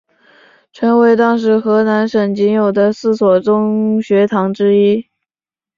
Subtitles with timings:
[0.73, 5.05] 成为当时河南省仅有的四所中学堂之一。